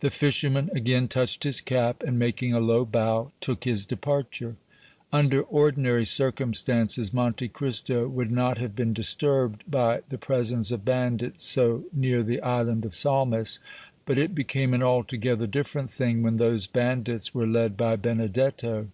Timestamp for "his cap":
1.44-2.02